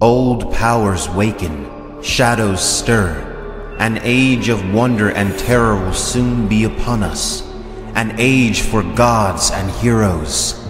[0.00, 3.76] Old powers waken, shadows stir.
[3.78, 7.48] An age of wonder and terror will soon be upon us.
[7.94, 10.60] An age for gods and heroes.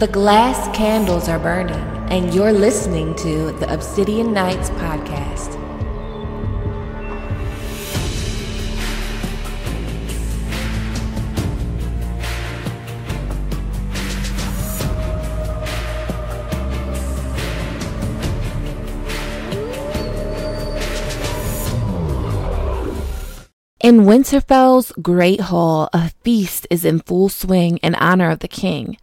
[0.00, 1.76] The glass candles are burning,
[2.10, 5.55] and you're listening to the Obsidian Nights podcast.
[23.78, 28.96] In Winterfell's great hall, a feast is in full swing in honor of the king.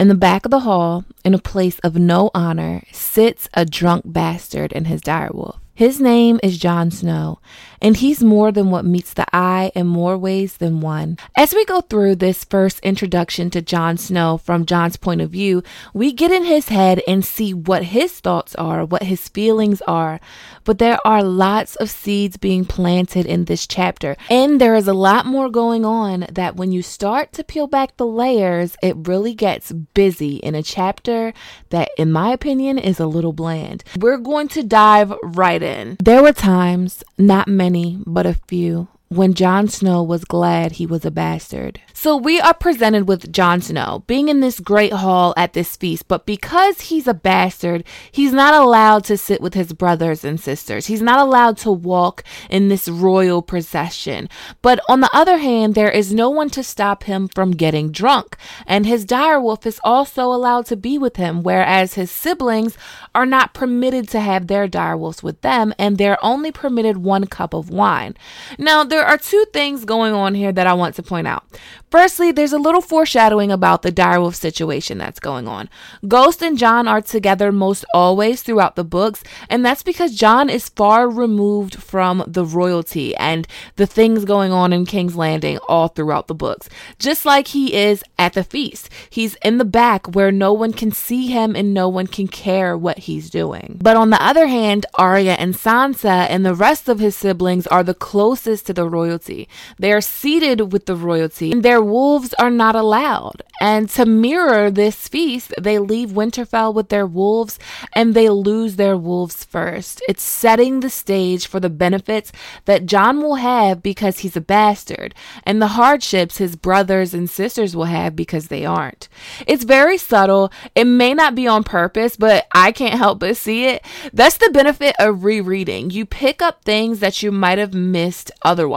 [0.00, 4.04] In the back of the hall, in a place of no honor, sits a drunk
[4.06, 5.58] bastard and his direwolf.
[5.76, 7.40] His name is Jon Snow,
[7.82, 11.18] and he's more than what meets the eye in more ways than one.
[11.36, 15.64] As we go through this first introduction to Jon Snow from Jon's point of view,
[15.92, 20.20] we get in his head and see what his thoughts are, what his feelings are.
[20.62, 24.94] But there are lots of seeds being planted in this chapter, and there is a
[24.94, 29.34] lot more going on that when you start to peel back the layers, it really
[29.34, 31.34] gets busy in a chapter
[31.70, 33.82] that, in my opinion, is a little bland.
[33.98, 35.96] We're going to dive right in.
[36.02, 41.04] There were times, not many, but a few, when Jon Snow was glad he was
[41.04, 41.80] a bastard.
[41.92, 46.08] So we are presented with Jon Snow being in this great hall at this feast,
[46.08, 50.86] but because he's a bastard, he's not allowed to sit with his brothers and sisters.
[50.86, 54.28] He's not allowed to walk in this royal procession.
[54.62, 58.36] But on the other hand, there is no one to stop him from getting drunk,
[58.66, 62.76] and his direwolf is also allowed to be with him, whereas his siblings
[63.14, 67.54] are not permitted to have their direwolves with them, and they're only permitted one cup
[67.54, 68.14] of wine.
[68.58, 71.44] Now, there are two things going on here that I want to point out.
[71.90, 75.68] Firstly, there's a little foreshadowing about the direwolf situation that's going on.
[76.08, 80.68] Ghost and Jon are together most always throughout the books, and that's because Jon is
[80.68, 86.26] far removed from the royalty and the things going on in King's Landing all throughout
[86.26, 86.68] the books.
[86.98, 88.90] Just like he is at the feast.
[89.08, 92.76] He's in the back where no one can see him and no one can care
[92.76, 93.78] what he's doing.
[93.80, 97.84] But on the other hand, Arya and Sansa and the rest of his siblings are
[97.84, 99.48] the closest to the royalty.
[99.78, 103.42] They are seated with the royalty and their wolves are not allowed.
[103.60, 107.58] And to mirror this feast, they leave Winterfell with their wolves
[107.92, 110.02] and they lose their wolves first.
[110.08, 112.32] It's setting the stage for the benefits
[112.64, 117.76] that Jon will have because he's a bastard and the hardships his brothers and sisters
[117.76, 119.08] will have because they aren't.
[119.46, 120.52] It's very subtle.
[120.74, 123.84] It may not be on purpose, but I can't help but see it.
[124.12, 125.90] That's the benefit of rereading.
[125.90, 128.73] You pick up things that you might have missed otherwise.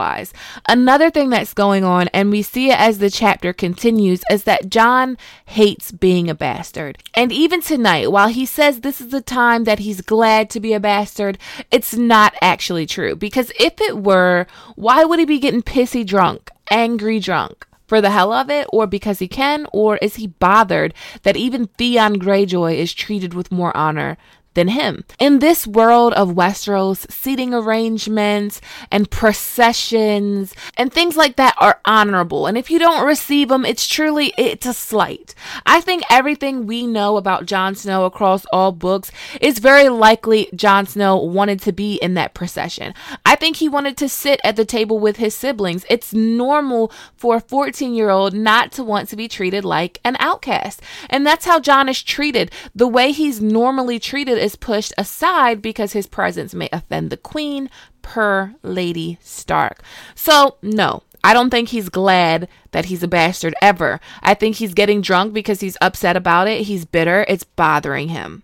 [0.66, 4.70] Another thing that's going on, and we see it as the chapter continues, is that
[4.70, 6.98] Jon hates being a bastard.
[7.14, 10.72] And even tonight, while he says this is the time that he's glad to be
[10.72, 11.38] a bastard,
[11.70, 13.16] it's not actually true.
[13.16, 17.66] Because if it were, why would he be getting pissy drunk, angry drunk?
[17.88, 20.92] for the hell of it, or because he can, or is he bothered
[21.22, 24.18] that even Theon Greyjoy is treated with more honor
[24.58, 25.04] than him.
[25.20, 28.60] In this world of Westeros, seating arrangements
[28.90, 32.48] and processions and things like that are honorable.
[32.48, 35.36] And if you don't receive them, it's truly it's a slight.
[35.64, 40.86] I think everything we know about Jon Snow across all books is very likely Jon
[40.86, 42.94] Snow wanted to be in that procession.
[43.24, 45.86] I think he wanted to sit at the table with his siblings.
[45.88, 50.16] It's normal for a 14 year old not to want to be treated like an
[50.18, 50.82] outcast.
[51.08, 52.50] And that's how Jon is treated.
[52.74, 57.68] The way he's normally treated is pushed aside because his presence may offend the queen,
[58.00, 59.82] per Lady Stark.
[60.14, 64.00] So, no, I don't think he's glad that he's a bastard ever.
[64.22, 66.62] I think he's getting drunk because he's upset about it.
[66.62, 67.26] He's bitter.
[67.28, 68.42] It's bothering him.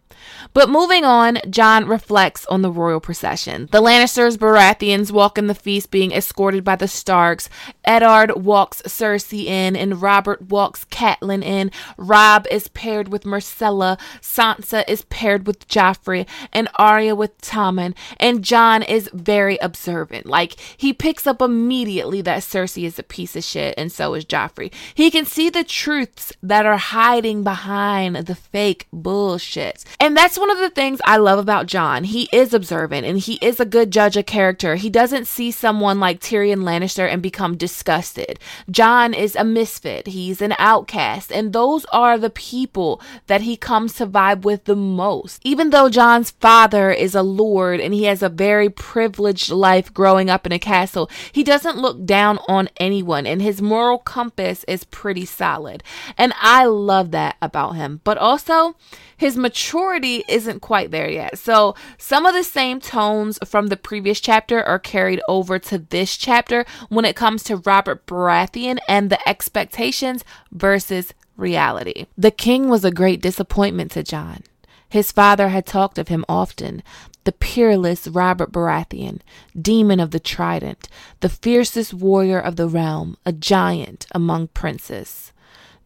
[0.52, 3.68] But moving on, Jon reflects on the royal procession.
[3.72, 7.48] The Lannisters, Baratheons walk in the feast being escorted by the Starks.
[7.84, 11.70] Eddard walks Cersei in, and Robert walks Catelyn in.
[11.96, 13.98] Robb is paired with Myrcella.
[14.20, 17.94] Sansa is paired with Joffrey, and Arya with Tommen.
[18.18, 20.26] And Jon is very observant.
[20.26, 24.24] Like, he picks up immediately that Cersei is a piece of shit, and so is
[24.24, 24.72] Joffrey.
[24.94, 29.84] He can see the truths that are hiding behind the fake bullshit.
[30.00, 32.04] And that's one of the things I love about Jon.
[32.04, 34.76] He is observant and he is a good judge of character.
[34.76, 38.38] He doesn't see someone like Tyrion Lannister and become disgusted.
[38.70, 40.08] Jon is a misfit.
[40.08, 41.32] He's an outcast.
[41.32, 45.40] And those are the people that he comes to vibe with the most.
[45.42, 50.28] Even though Jon's father is a lord and he has a very privileged life growing
[50.28, 54.84] up in a castle, he doesn't look down on anyone and his moral compass is
[54.84, 55.82] pretty solid.
[56.18, 58.02] And I love that about him.
[58.04, 58.76] But also,
[59.16, 61.38] his maturity maturity isn't quite there yet.
[61.38, 66.16] So some of the same tones from the previous chapter are carried over to this
[66.16, 72.06] chapter when it comes to Robert Baratheon and the expectations versus reality.
[72.16, 74.42] The king was a great disappointment to Jon.
[74.88, 76.82] His father had talked of him often,
[77.24, 79.20] the peerless Robert Baratheon,
[79.60, 80.88] demon of the trident,
[81.20, 85.32] the fiercest warrior of the realm, a giant among princes.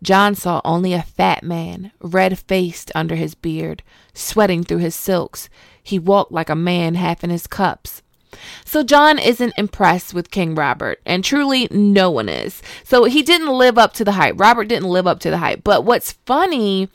[0.03, 3.83] Jon saw only a fat man, red faced under his beard,
[4.15, 5.49] sweating through his silks.
[5.83, 8.03] He walked like a man half in his cups.
[8.65, 12.63] So Jon isn't impressed with King Robert, and truly no one is.
[12.85, 14.39] So he didn't live up to the hype.
[14.39, 15.65] Robert didn't live up to the hype.
[15.65, 16.89] But what's funny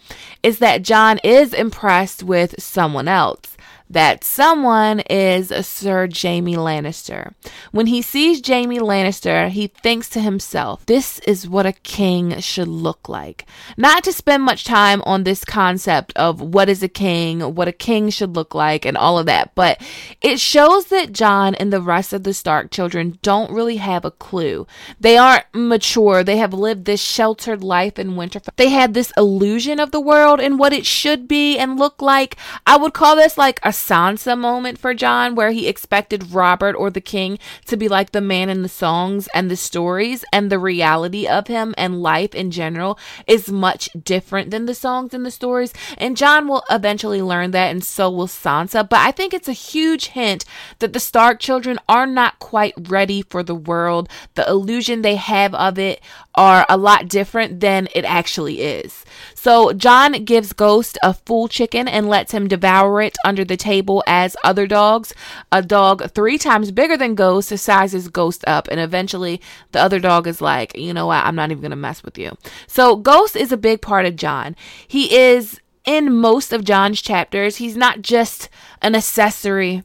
[0.44, 3.53] is that Jon is impressed with someone else
[3.90, 7.34] that someone is Sir Jaime Lannister.
[7.72, 12.68] When he sees Jaime Lannister, he thinks to himself, this is what a king should
[12.68, 13.46] look like.
[13.78, 17.74] Not to spend much time on this concept of what is a king, what a
[17.74, 19.82] king should look like, and all of that, but
[20.22, 24.12] it shows that Jon and the rest of the Stark children don't really have a
[24.12, 24.66] clue.
[25.00, 26.24] They aren't mature.
[26.24, 28.56] They have lived this sheltered life in Winterfell.
[28.56, 32.38] They had this illusion of the world and what it should be and look like.
[32.66, 36.90] I would call this like a Sansa moment for Jon where he expected Robert or
[36.90, 40.60] the king to be like the man in the songs and the stories, and the
[40.60, 42.98] reality of him and life in general
[43.28, 45.74] is much different than the songs and the stories.
[45.98, 48.88] And Jon will eventually learn that, and so will Sansa.
[48.88, 50.46] But I think it's a huge hint
[50.80, 54.10] that the Stark children are not quite ready for the world.
[54.36, 56.02] The illusion they have of it
[56.36, 59.06] are a lot different than it actually is.
[59.44, 64.02] So Jon gives Ghost a full chicken and lets him devour it under the table
[64.08, 65.14] as other dogs.
[65.52, 69.42] A dog three times bigger than Ghost sizes Ghost up, and eventually
[69.74, 72.38] the other dog is like, you know what, I'm not even gonna mess with you.
[72.68, 74.56] So Ghost is a big part of Jon.
[74.88, 77.58] He is in most of Jon's chapters.
[77.58, 78.48] He's not just
[78.82, 79.84] an accessory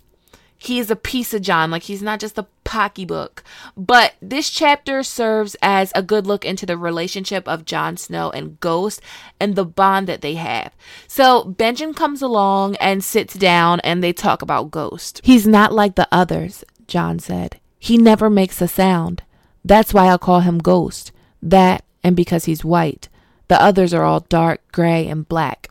[0.59, 1.71] he is a piece of Jon.
[1.71, 3.45] Like he's not just a pocketbook.
[3.77, 8.59] But this chapter serves as a good look into the relationship of Jon Snow and
[8.61, 9.01] Ghost
[9.39, 10.75] and the bond that they have.
[11.07, 15.21] So Benjen comes along and sits down and they talk about Ghost.
[15.25, 17.61] He's not like the others, Jon said.
[17.79, 19.23] He never makes a sound.
[19.65, 21.13] That's why I call him Ghost.
[21.41, 23.09] That and because he's white.
[23.47, 25.71] The others are all dark, gray, and black.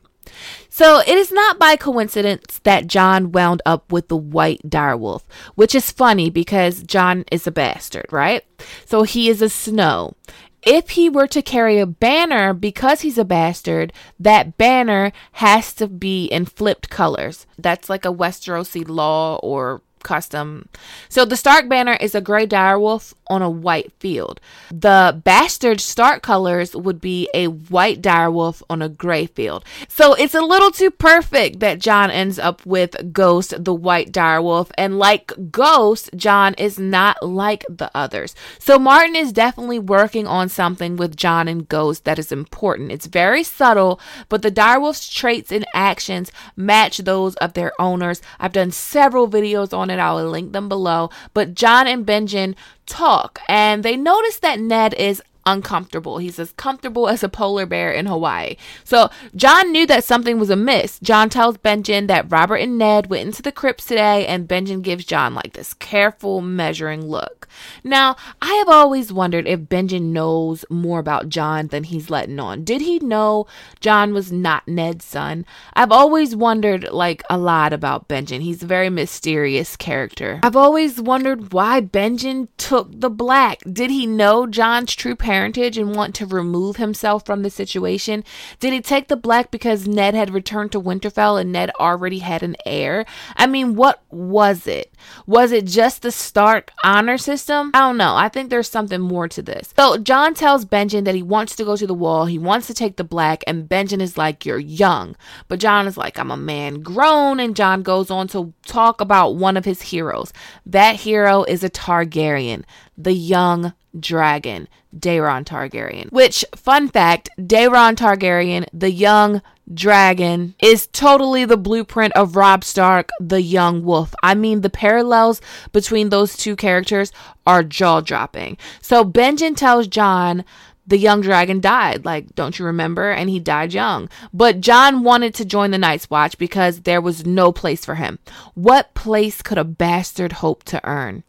[0.68, 5.22] So it is not by coincidence that Jon wound up with the white direwolf,
[5.54, 8.44] which is funny because Jon is a bastard, right?
[8.84, 10.14] So he is a snow.
[10.62, 15.86] If he were to carry a banner because he's a bastard, that banner has to
[15.86, 17.46] be in flipped colors.
[17.56, 20.68] That's like a Westerosi law or custom.
[21.08, 24.40] So the Stark banner is a gray direwolf on a white field.
[24.70, 29.64] The bastard Stark colors would be a white direwolf on a gray field.
[29.88, 34.70] So it's a little too perfect that Jon ends up with Ghost, the white direwolf.
[34.76, 38.34] And like Ghost, Jon is not like the others.
[38.58, 42.92] So Martin is definitely working on something with Jon and Ghost that is important.
[42.92, 48.22] It's very subtle, but the direwolf's traits and actions match those of their owners.
[48.38, 49.98] I've done several videos on it.
[49.98, 51.10] I will link them below.
[51.34, 52.54] But Jon and Benjen
[52.88, 56.18] talk and they notice that Ned is uncomfortable.
[56.18, 58.56] He's as comfortable as a polar bear in Hawaii.
[58.84, 60.98] So Jon knew that something was amiss.
[61.00, 65.04] Jon tells Benjen that Robert and Ned went into the crypts today, and Benjen gives
[65.04, 67.48] Jon like this careful, measuring look.
[67.82, 72.64] Now, I have always wondered if Benjen knows more about Jon than he's letting on.
[72.64, 73.46] Did he know
[73.80, 75.46] Jon was not Ned's son?
[75.74, 78.42] I've always wondered like a lot about Benjen.
[78.42, 80.40] He's a very mysterious character.
[80.42, 83.60] I've always wondered why Benjen took the black.
[83.70, 85.37] Did he know Jon's true parents?
[85.38, 88.24] Parentage and want to remove himself from the situation?
[88.58, 92.42] Did he take the black because Ned had returned to Winterfell and Ned already had
[92.42, 93.06] an heir?
[93.36, 94.92] I mean, what was it?
[95.28, 97.70] Was it just the Stark honor system?
[97.72, 98.16] I don't know.
[98.16, 99.72] I think there's something more to this.
[99.76, 102.26] So Jon tells Benjen that he wants to go to the wall.
[102.26, 105.14] He wants to take the black, and Benjen is like, You're young.
[105.46, 107.38] But Jon is like, I'm a man grown.
[107.38, 110.32] And Jon goes on to talk about one of his heroes.
[110.66, 112.64] That hero is a Targaryen,
[112.96, 116.10] the young dragon, Daeron Targaryen.
[116.12, 119.42] Which, fun fact, Daeron Targaryen, the young
[119.72, 124.14] dragon, is totally the blueprint of Robb Stark, the young wolf.
[124.22, 125.40] I mean, the parallels
[125.72, 127.12] between those two characters
[127.46, 128.58] are jaw dropping.
[128.80, 130.44] So Benjen tells Jon
[130.86, 132.04] the young dragon died.
[132.04, 133.10] Like, don't you remember?
[133.10, 134.08] And he died young.
[134.32, 138.18] But Jon wanted to join the Night's Watch because there was no place for him.
[138.54, 141.24] What place could a bastard hope to earn?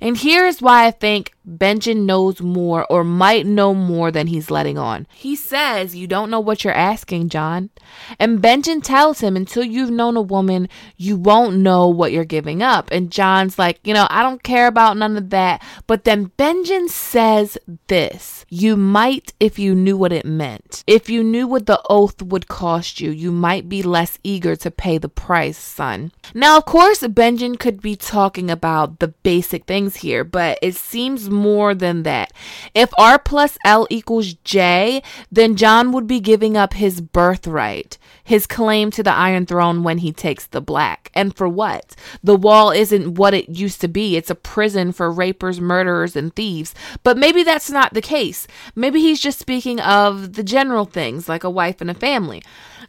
[0.00, 4.50] And here is why I think Benjen knows more or might know more than he's
[4.50, 5.06] letting on.
[5.14, 7.70] He says, You don't know what you're asking, Jon.
[8.18, 12.62] And Benjen tells him, Until you've known a woman, you won't know what you're giving
[12.62, 12.90] up.
[12.92, 15.62] And Jon's like, You know, I don't care about none of that.
[15.86, 20.84] But then Benjen says this You might if you knew what it meant.
[20.86, 24.70] If you knew what the oath would cost you, you might be less eager to
[24.70, 26.12] pay the price, son.
[26.34, 31.30] Now, of course, Benjen could be talking about the basic things here, but it seems
[31.30, 32.32] more than that.
[32.74, 37.98] If R plus L equals J, then Jon would be giving up his birthright,
[38.30, 41.10] his claim to the Iron Throne when he takes the black.
[41.14, 41.96] And for what?
[42.22, 44.16] The wall isn't what it used to be.
[44.16, 46.72] It's a prison for rapers, murderers, and thieves.
[47.02, 48.46] But maybe that's not the case.
[48.76, 52.40] Maybe he's just speaking of the general things like a wife and a family.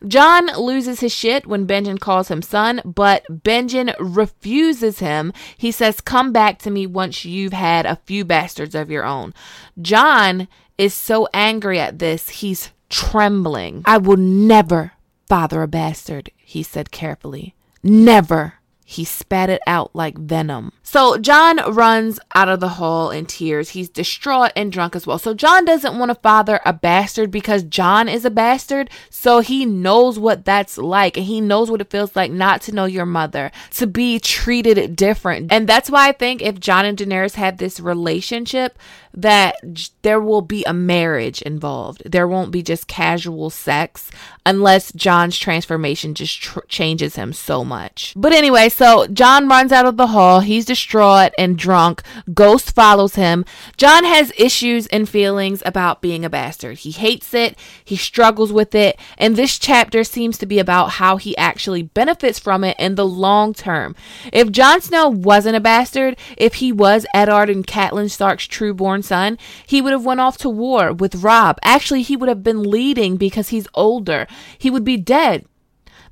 [0.07, 5.33] Jon loses his shit when Benjen calls him son, but Benjen refuses him.
[5.57, 9.33] He says, Come back to me once you've had a few bastards of your own.
[9.81, 13.81] Jon is so angry at this, he's trembling.
[13.85, 14.91] I will never
[15.31, 17.55] father a bastard, he said carefully.
[17.81, 18.55] Never.
[18.83, 20.73] He spat it out like venom.
[20.83, 23.69] So Jon runs out of the hall in tears.
[23.69, 25.17] He's distraught and drunk as well.
[25.17, 28.89] So Jon doesn't want to father a bastard because Jon is a bastard.
[29.09, 32.73] So he knows what that's like and he knows what it feels like not to
[32.73, 35.53] know your mother, to be treated different.
[35.53, 38.77] And that's why I think if Jon and Daenerys had this relationship,
[39.13, 39.55] that
[40.01, 42.03] there will be a marriage involved.
[42.05, 44.09] There won't be just casual sex
[44.45, 48.13] unless Jon's transformation just tr- changes him so much.
[48.15, 50.39] But anyway, so Jon runs out of the hall.
[50.39, 52.01] He's distraught and drunk.
[52.33, 53.45] Ghost follows him.
[53.77, 56.79] Jon has issues and feelings about being a bastard.
[56.79, 57.57] He hates it.
[57.83, 58.99] He struggles with it.
[59.17, 63.05] And this chapter seems to be about how he actually benefits from it in the
[63.05, 63.95] long term.
[64.33, 69.37] If Jon Snow wasn't a bastard, if he was Eddard and Catelyn Stark's trueborn son,
[69.65, 71.57] he would have went off to war with Robb.
[71.63, 74.27] Actually, he would have been leading because he's older.
[74.57, 75.45] He would be dead.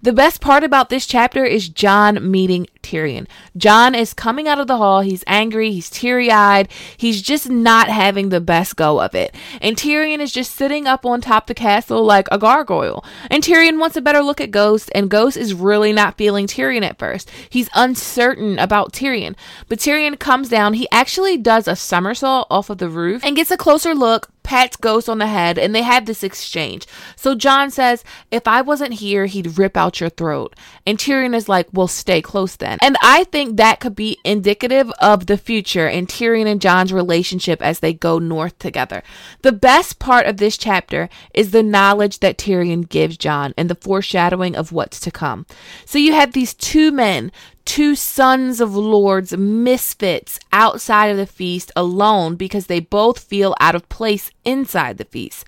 [0.02, 3.28] The best part about this chapter is Jon meeting Tyrion.
[3.58, 5.02] Jon is coming out of the hall.
[5.02, 5.72] He's angry.
[5.72, 6.70] He's teary eyed.
[6.98, 9.36] He's just not having the best go of it.
[9.62, 13.04] And Tyrion is just sitting up on top the castle like a gargoyle.
[13.30, 16.84] And Tyrion wants a better look at Ghost, and Ghost is really not feeling Tyrion
[16.84, 17.30] at first.
[17.50, 19.36] He's uncertain about Tyrion.
[19.68, 20.74] But Tyrion comes down.
[20.74, 24.78] He actually does a somersault off of the roof and gets a closer look, pats
[24.78, 26.88] Ghost on the head, and they have this exchange.
[27.16, 30.56] So Jon says, If I wasn't here, he'd rip out your throat.
[30.86, 32.69] And Tyrion is like, Well, stay close then.
[32.82, 37.62] And I think that could be indicative of the future in Tyrion and Jon's relationship
[37.62, 39.04] as they go north together.
[39.42, 43.76] The best part of this chapter is the knowledge that Tyrion gives Jon and the
[43.76, 45.46] foreshadowing of what's to come.
[45.86, 47.32] So you have these two men,
[47.66, 53.76] two sons of lords, misfits outside of the feast alone because they both feel out
[53.76, 55.46] of place inside the feast.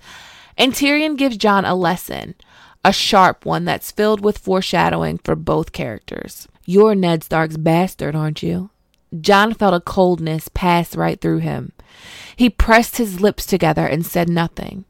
[0.56, 2.34] And Tyrion gives Jon a lesson,
[2.84, 6.48] a sharp one that's filled with foreshadowing for both characters.
[6.64, 8.70] You're Ned Stark's bastard, aren't you?
[9.20, 11.72] Jon felt a coldness pass right through him.
[12.36, 14.84] He pressed his lips together and said nothing.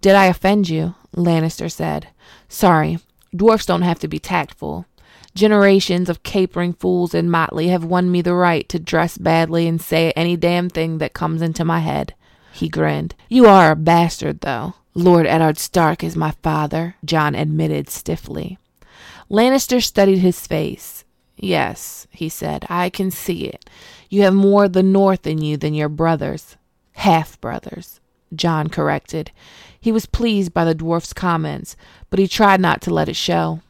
[0.00, 0.94] Did I offend you?
[1.16, 2.08] Lannister said.
[2.48, 2.98] Sorry,
[3.34, 4.86] dwarfs don't have to be tactful.
[5.34, 9.80] Generations of capering fools in motley have won me the right to dress badly and
[9.80, 12.14] say any damn thing that comes into my head.
[12.52, 13.16] He grinned.
[13.28, 14.74] You are a bastard, though.
[14.94, 18.58] Lord Eddard Stark is my father, Jon admitted stiffly.
[19.28, 21.03] Lannister studied his face.
[21.36, 23.68] Yes, he said, I can see it.
[24.08, 26.56] You have more of the North in you than your brothers.
[26.92, 28.00] Half brothers,
[28.34, 29.32] Jon corrected.
[29.80, 31.76] He was pleased by the dwarf's comments,
[32.08, 33.60] but he tried not to let it show.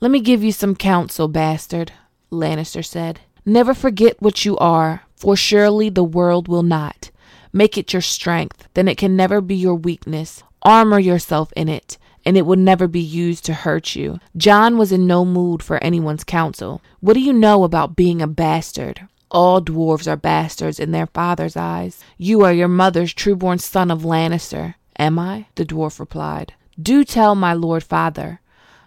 [0.00, 1.92] Let me give you some counsel, bastard,
[2.30, 3.20] Lannister said.
[3.44, 7.10] Never forget what you are, for surely the world will not.
[7.52, 10.42] Make it your strength, then it can never be your weakness.
[10.62, 14.18] Armor yourself in it, and it will never be used to hurt you.
[14.36, 16.82] Jon was in no mood for anyone's counsel.
[17.00, 19.06] What do you know about being a bastard?
[19.30, 22.02] All dwarves are bastards in their father's eyes.
[22.18, 24.74] You are your mother's true-born son of Lannister.
[24.98, 25.46] Am I?
[25.54, 26.54] The dwarf replied.
[26.80, 28.40] Do tell my lord father.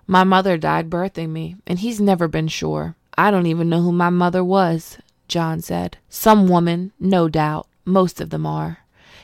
[0.05, 2.95] My mother died birthing me, and he's never been sure.
[3.17, 4.97] I don't even know who my mother was,
[5.27, 5.97] Jon said.
[6.09, 7.67] Some woman, no doubt.
[7.85, 8.79] Most of them are.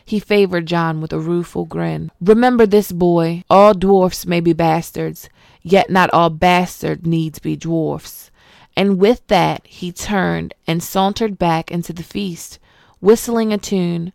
[0.09, 2.09] He favored Jon with a rueful grin.
[2.19, 3.43] Remember this, boy.
[3.47, 5.29] All dwarfs may be bastards,
[5.61, 8.31] yet not all bastards needs be dwarfs.
[8.75, 12.57] And with that he turned and sauntered back into the feast,
[12.99, 14.11] whistling a tune.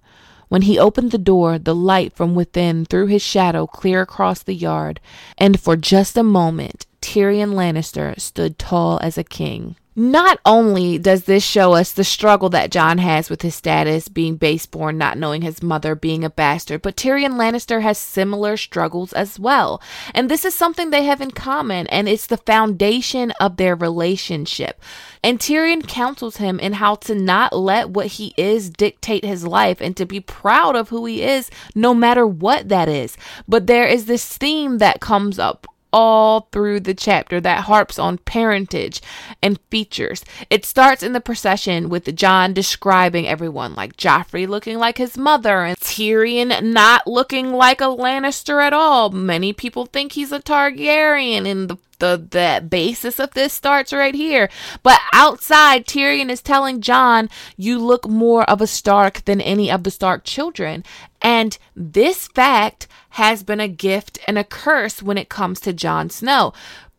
[0.48, 4.54] When he opened the door, the light from within threw his shadow clear across the
[4.54, 4.98] yard,
[5.38, 9.76] and for just a moment Tyrion Lannister stood tall as a king.
[9.96, 14.36] Not only does this show us the struggle that Jon has with his status, being
[14.36, 19.38] baseborn, not knowing his mother, being a bastard, but Tyrion Lannister has similar struggles as
[19.38, 19.80] well.
[20.12, 24.80] And this is something they have in common, and it's the foundation of their relationship.
[25.22, 29.80] And Tyrion counsels him in how to not let what he is dictate his life
[29.80, 33.16] and to be proud of who he is, no matter what that is.
[33.46, 38.18] But there is this theme that comes up all through the chapter that harps on
[38.18, 39.00] parentage
[39.40, 40.24] and features.
[40.50, 45.62] It starts in the procession with Jon describing everyone like Joffrey looking like his mother
[45.62, 49.10] and Tyrion not looking like a Lannister at all.
[49.10, 54.14] Many people think he's a Targaryen and the the the basis of this starts right
[54.14, 54.50] here.
[54.82, 59.84] But outside, Tyrion is telling Jon, "You look more of a Stark than any of
[59.84, 60.84] the Stark children."
[61.22, 66.10] And this fact has been a gift and a curse when it comes to Jon
[66.10, 66.52] Snow.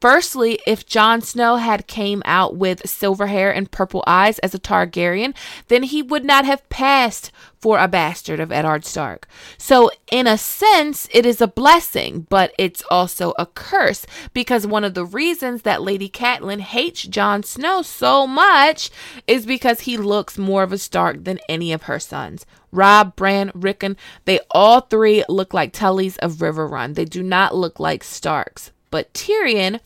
[0.05, 4.59] Firstly, if Jon Snow had came out with silver hair and purple eyes as a
[4.59, 5.33] Targaryen,
[5.67, 9.27] then he would not have passed for a bastard of Eddard Stark.
[9.57, 14.83] So, in a sense, it is a blessing, but it's also a curse because one
[14.83, 18.91] of the reasons that Lady Catelyn hates Jon Snow so much
[19.25, 22.45] is because he looks more of a Stark than any of her sons.
[22.71, 26.93] Robb, Bran, Rickon, they all three look like Tullys of Riverrun.
[26.93, 28.71] They do not look like Starks.
[28.95, 29.81] But Tyrion,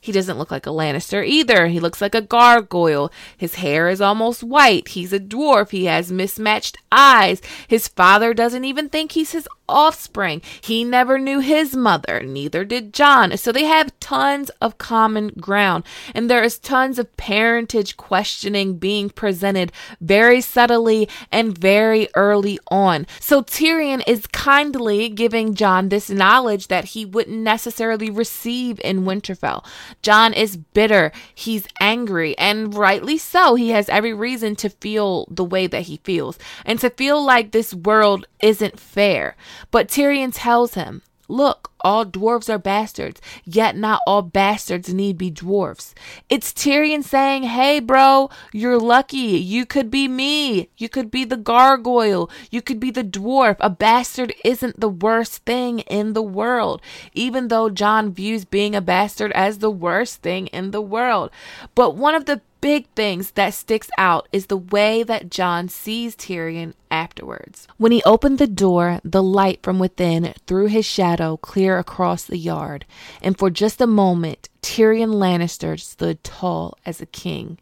[0.00, 1.66] he doesn't look like a Lannister either.
[1.66, 3.12] He looks like a gargoyle.
[3.36, 4.88] His hair is almost white.
[4.88, 5.68] He's a dwarf.
[5.68, 7.42] He has mismatched eyes.
[7.68, 10.42] His father doesn't even think he's his offspring.
[10.60, 13.36] He never knew his mother, neither did Jon.
[13.36, 15.84] So they have tons of common ground.
[16.14, 23.06] And there is tons of parentage questioning being presented very subtly and very early on.
[23.20, 29.64] So Tyrion is kindly giving Jon this knowledge that he wouldn't necessarily receive in Winterfell.
[30.02, 33.54] Jon is bitter, he's angry, and rightly so.
[33.54, 37.50] He has every reason to feel the way that he feels and to feel like
[37.50, 39.36] this world isn't fair.
[39.70, 45.30] But Tyrion tells him, Look, all dwarves are bastards, yet not all bastards need be
[45.30, 45.94] dwarfs.
[46.28, 49.38] It's Tyrion saying, Hey, bro, you're lucky.
[49.38, 50.70] You could be me.
[50.78, 52.30] You could be the gargoyle.
[52.50, 53.56] You could be the dwarf.
[53.60, 56.80] A bastard isn't the worst thing in the world,
[57.12, 61.30] even though Jon views being a bastard as the worst thing in the world.
[61.74, 66.16] But one of the big things that sticks out is the way that Jon sees
[66.16, 67.68] Tyrion afterwards.
[67.76, 72.38] When he opened the door, the light from within threw his shadow clear across the
[72.38, 72.84] yard,
[73.22, 77.58] and for just a moment, Tyrion Lannister stood tall as a king.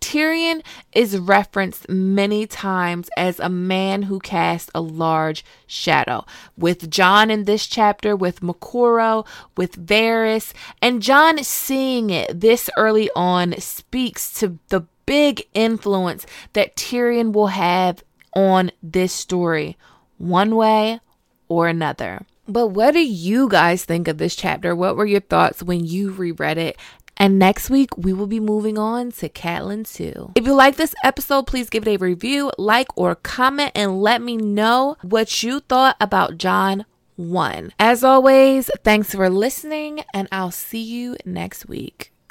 [0.00, 6.24] Tyrion is referenced many times as a man who cast a large shadow.
[6.56, 13.10] With Jon in this chapter, with Moqorro, with Varys, and Jon seeing it this early
[13.14, 19.76] on speaks to the big influence that Tyrion will have on this story,
[20.18, 21.00] one way
[21.48, 22.24] or another.
[22.52, 24.74] But what do you guys think of this chapter?
[24.74, 26.76] What were your thoughts when you reread it?
[27.16, 30.32] And next week, we will be moving on to Catelyn 2.
[30.34, 34.22] If you like this episode, please give it a review, like, or comment, and let
[34.22, 36.86] me know what you thought about Jon
[37.16, 37.74] 1.
[37.78, 42.09] As always, thanks for listening, and I'll see you next week.